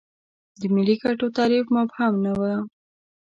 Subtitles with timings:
[0.59, 2.41] د ملي ګټو تعریف مبهم نه و.